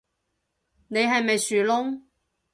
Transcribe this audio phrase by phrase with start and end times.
[0.87, 2.01] 你係咪樹窿